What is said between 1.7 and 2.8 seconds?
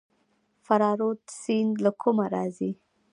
له کومه راځي؟